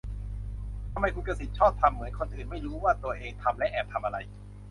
[0.93, 4.17] ทำไมคุณกษิตชอบทำเหมือนคนอื่นไม่รู้ว่าตัวเองทำและแอบทำอะไร?